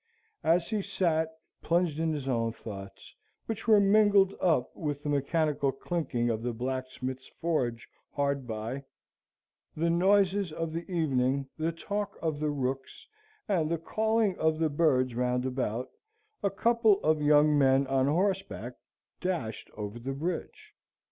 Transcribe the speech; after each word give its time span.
As 0.43 0.67
he 0.67 0.81
sate 0.81 1.27
plunged 1.61 1.99
in 1.99 2.11
his 2.11 2.27
own 2.27 2.53
thoughts, 2.53 3.13
which 3.45 3.67
were 3.67 3.79
mingled 3.79 4.33
up 4.41 4.75
with 4.75 5.03
the 5.03 5.09
mechanical 5.09 5.71
clinking 5.71 6.27
of 6.27 6.41
the 6.41 6.53
blacksmith's 6.53 7.27
forge 7.39 7.87
hard 8.11 8.47
by, 8.47 8.83
the 9.77 9.91
noises 9.91 10.51
of 10.51 10.73
the 10.73 10.91
evening, 10.91 11.47
the 11.55 11.71
talk 11.71 12.17
of 12.19 12.39
the 12.39 12.49
rooks, 12.49 13.05
and 13.47 13.69
the 13.69 13.77
calling 13.77 14.35
of 14.39 14.57
the 14.57 14.69
birds 14.69 15.13
round 15.13 15.45
about 15.45 15.91
a 16.41 16.49
couple 16.49 16.99
of 17.03 17.21
young 17.21 17.55
men 17.55 17.85
on 17.85 18.07
horseback 18.07 18.73
dashed 19.21 19.69
over 19.77 19.99
the 19.99 20.13
bridge. 20.13 20.73